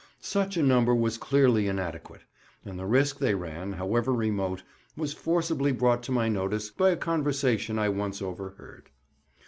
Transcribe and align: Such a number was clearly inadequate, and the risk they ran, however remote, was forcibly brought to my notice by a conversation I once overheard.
Such 0.19 0.57
a 0.57 0.63
number 0.63 0.95
was 0.95 1.19
clearly 1.19 1.67
inadequate, 1.67 2.21
and 2.65 2.79
the 2.79 2.87
risk 2.87 3.19
they 3.19 3.35
ran, 3.35 3.73
however 3.73 4.11
remote, 4.11 4.63
was 4.97 5.13
forcibly 5.13 5.71
brought 5.71 6.01
to 6.01 6.11
my 6.11 6.27
notice 6.27 6.71
by 6.71 6.89
a 6.89 6.97
conversation 6.97 7.77
I 7.77 7.89
once 7.89 8.19
overheard. 8.19 8.89